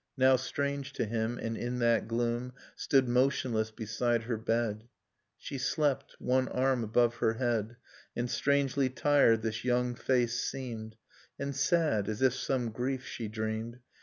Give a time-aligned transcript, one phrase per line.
[0.17, 4.87] Now strange to him, and in that gloom Stood motionless beside her bed;
[5.37, 7.75] She slept, one arm above her head;
[8.15, 10.95] And strangely tired this young face seemed,
[11.37, 13.77] And sad, as if some grief she dreamed.